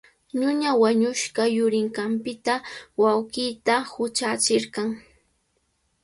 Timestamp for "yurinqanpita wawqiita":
1.55-3.75